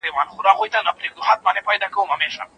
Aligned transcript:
ژباړه 0.29 0.51
او 0.59 0.63
زیاتونه: 0.73 1.29
عبدالباري 1.31 1.79
جهاني 1.81 2.29